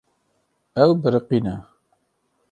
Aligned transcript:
Ew 0.83 0.91
biriqîne. 1.01 1.55